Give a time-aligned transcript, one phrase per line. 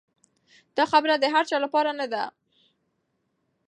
[0.75, 2.23] دا خبره د هر چا لپاره نه ده.